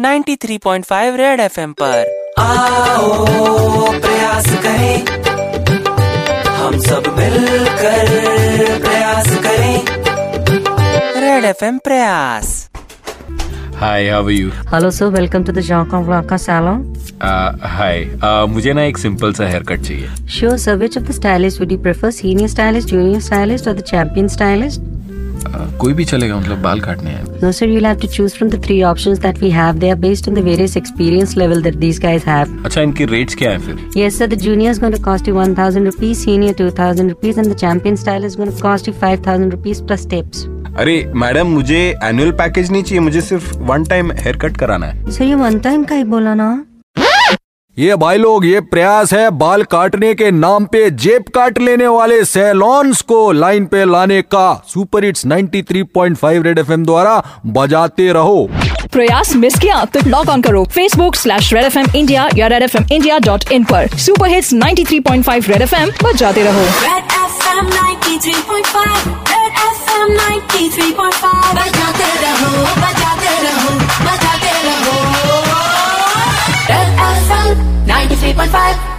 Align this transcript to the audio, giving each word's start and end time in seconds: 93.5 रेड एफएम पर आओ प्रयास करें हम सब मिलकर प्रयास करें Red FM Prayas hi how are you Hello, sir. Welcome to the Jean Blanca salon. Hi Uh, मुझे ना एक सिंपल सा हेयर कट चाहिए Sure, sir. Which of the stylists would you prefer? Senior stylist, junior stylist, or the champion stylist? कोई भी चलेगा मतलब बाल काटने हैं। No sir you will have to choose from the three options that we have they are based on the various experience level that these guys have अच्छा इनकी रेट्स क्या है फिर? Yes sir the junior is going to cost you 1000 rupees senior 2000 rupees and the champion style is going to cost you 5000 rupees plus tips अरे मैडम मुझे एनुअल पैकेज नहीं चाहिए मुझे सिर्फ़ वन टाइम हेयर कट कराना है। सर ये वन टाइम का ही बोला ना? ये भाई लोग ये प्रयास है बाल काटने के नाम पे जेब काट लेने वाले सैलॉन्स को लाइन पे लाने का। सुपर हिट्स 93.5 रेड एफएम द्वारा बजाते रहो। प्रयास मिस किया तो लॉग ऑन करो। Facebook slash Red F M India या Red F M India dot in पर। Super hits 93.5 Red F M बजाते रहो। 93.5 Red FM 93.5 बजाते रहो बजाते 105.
93.5 0.00 1.16
रेड 1.16 1.40
एफएम 1.40 1.72
पर 1.80 2.04
आओ 2.40 3.06
प्रयास 4.00 4.46
करें 4.64 5.06
हम 6.58 6.76
सब 6.80 7.08
मिलकर 7.18 8.10
प्रयास 8.84 9.30
करें 9.46 9.84
Red 11.24 11.44
FM 11.44 11.78
Prayas 11.88 12.52
hi 13.80 14.08
how 14.10 14.24
are 14.24 14.30
you 14.30 14.50
Hello, 14.74 14.90
sir. 14.98 15.08
Welcome 15.16 15.48
to 15.48 15.56
the 15.58 15.64
Jean 15.70 15.90
Blanca 16.10 16.38
salon. 16.44 16.84
Hi 17.74 18.04
Uh, 18.24 18.48
मुझे 18.54 18.72
ना 18.72 18.82
एक 18.84 18.98
सिंपल 18.98 19.32
सा 19.40 19.48
हेयर 19.48 19.62
कट 19.72 19.80
चाहिए 19.88 20.08
Sure, 20.38 20.56
sir. 20.66 20.76
Which 20.84 21.00
of 21.02 21.10
the 21.10 21.18
stylists 21.18 21.60
would 21.64 21.74
you 21.76 21.80
prefer? 21.88 22.12
Senior 22.20 22.52
stylist, 22.54 22.94
junior 22.94 23.24
stylist, 23.30 23.72
or 23.72 23.76
the 23.80 23.86
champion 23.92 24.30
stylist? 24.36 24.87
कोई 25.80 25.92
भी 25.92 26.04
चलेगा 26.04 26.36
मतलब 26.36 26.62
बाल 26.62 26.80
काटने 26.80 27.10
हैं। 27.10 27.24
No 27.42 27.52
sir 27.52 27.68
you 27.68 27.74
will 27.74 27.86
have 27.86 27.98
to 28.00 28.08
choose 28.08 28.34
from 28.34 28.50
the 28.50 28.62
three 28.64 28.82
options 28.82 29.18
that 29.18 29.38
we 29.38 29.50
have 29.50 29.78
they 29.78 29.90
are 29.90 29.96
based 29.96 30.28
on 30.28 30.34
the 30.34 30.44
various 30.44 30.76
experience 30.76 31.36
level 31.36 31.62
that 31.62 31.74
these 31.76 32.00
guys 32.02 32.26
have 32.26 32.62
अच्छा 32.64 32.80
इनकी 32.80 33.04
रेट्स 33.04 33.34
क्या 33.34 33.50
है 33.50 33.58
फिर? 33.58 33.88
Yes 33.96 34.18
sir 34.18 34.26
the 34.26 34.38
junior 34.38 34.70
is 34.70 34.80
going 34.80 34.96
to 34.96 35.02
cost 35.02 35.28
you 35.28 35.34
1000 35.34 35.84
rupees 35.84 36.24
senior 36.24 36.54
2000 36.54 37.08
rupees 37.08 37.38
and 37.38 37.46
the 37.46 37.56
champion 37.56 37.96
style 37.96 38.24
is 38.24 38.36
going 38.36 38.52
to 38.52 38.62
cost 38.62 38.88
you 38.88 38.94
5000 39.04 39.50
rupees 39.50 39.80
plus 39.80 40.06
tips 40.06 40.46
अरे 40.78 41.12
मैडम 41.16 41.46
मुझे 41.46 41.78
एनुअल 42.04 42.30
पैकेज 42.38 42.70
नहीं 42.72 42.82
चाहिए 42.82 43.00
मुझे 43.00 43.20
सिर्फ़ 43.20 43.56
वन 43.58 43.84
टाइम 43.84 44.12
हेयर 44.12 44.36
कट 44.36 44.56
कराना 44.56 44.86
है। 44.86 45.10
सर 45.10 45.24
ये 45.24 45.34
वन 45.34 45.58
टाइम 45.58 45.84
का 45.84 45.94
ही 45.94 46.04
बोला 46.04 46.34
ना? 46.34 46.64
ये 47.78 47.96
भाई 47.96 48.18
लोग 48.18 48.46
ये 48.46 48.60
प्रयास 48.60 49.12
है 49.12 49.30
बाल 49.30 49.62
काटने 49.62 50.14
के 50.14 50.30
नाम 50.30 50.64
पे 50.64 50.90
जेब 50.90 51.24
काट 51.34 51.58
लेने 51.58 51.86
वाले 51.86 52.24
सैलॉन्स 52.24 53.02
को 53.02 53.32
लाइन 53.32 53.66
पे 53.66 53.84
लाने 53.84 54.22
का। 54.22 54.64
सुपर 54.68 55.04
हिट्स 55.04 55.26
93.5 55.26 56.42
रेड 56.42 56.58
एफएम 56.58 56.84
द्वारा 56.84 57.22
बजाते 57.46 58.12
रहो। 58.12 58.48
प्रयास 58.92 59.36
मिस 59.36 59.58
किया 59.58 59.84
तो 59.84 60.00
लॉग 60.06 60.28
ऑन 60.28 60.42
करो। 60.42 60.64
Facebook 60.64 61.14
slash 61.14 61.54
Red 61.54 61.64
F 61.64 61.78
M 61.78 61.86
India 61.96 62.28
या 62.34 62.46
Red 62.46 62.62
F 62.62 62.76
M 62.76 62.86
India 62.92 63.18
dot 63.18 63.44
in 63.52 63.64
पर। 63.64 63.88
Super 63.88 64.28
hits 64.28 64.52
93.5 64.52 65.48
Red 65.48 65.62
F 65.62 65.74
M 65.74 65.90
बजाते 66.04 66.42
रहो। 66.42 66.64
93.5 67.68 69.06
Red 69.28 69.54
FM 69.68 70.10
93.5 70.10 70.78
बजाते 70.78 70.96
रहो 70.96 70.96
बजाते 70.96 71.67
105. 78.50 78.97